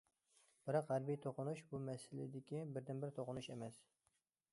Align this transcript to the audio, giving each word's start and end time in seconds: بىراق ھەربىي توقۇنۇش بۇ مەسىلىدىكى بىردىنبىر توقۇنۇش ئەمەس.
بىراق 0.69 0.87
ھەربىي 0.93 1.19
توقۇنۇش 1.25 1.61
بۇ 1.73 1.81
مەسىلىدىكى 1.89 2.63
بىردىنبىر 2.77 3.13
توقۇنۇش 3.19 3.51
ئەمەس. 3.57 3.79